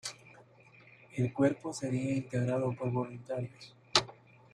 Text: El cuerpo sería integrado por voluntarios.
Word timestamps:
El 1.15 1.31
cuerpo 1.31 1.71
sería 1.71 2.15
integrado 2.15 2.73
por 2.75 2.89
voluntarios. 2.91 3.75